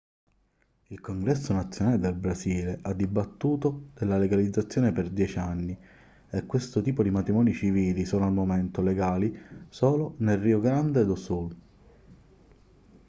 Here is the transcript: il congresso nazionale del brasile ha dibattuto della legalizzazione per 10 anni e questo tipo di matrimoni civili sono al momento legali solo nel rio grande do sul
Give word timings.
il 0.87 0.99
congresso 0.99 1.53
nazionale 1.53 1.99
del 1.99 2.15
brasile 2.15 2.79
ha 2.81 2.91
dibattuto 2.91 3.89
della 3.93 4.17
legalizzazione 4.17 4.91
per 4.91 5.11
10 5.11 5.37
anni 5.37 5.77
e 6.31 6.45
questo 6.47 6.81
tipo 6.81 7.03
di 7.03 7.11
matrimoni 7.11 7.53
civili 7.53 8.03
sono 8.03 8.25
al 8.25 8.33
momento 8.33 8.81
legali 8.81 9.31
solo 9.69 10.15
nel 10.17 10.39
rio 10.39 10.59
grande 10.59 11.05
do 11.05 11.15
sul 11.15 11.55